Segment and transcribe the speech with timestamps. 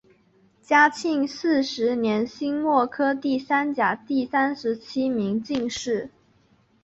[0.63, 6.09] 嘉靖四十年辛未科第三甲第三十七名进士。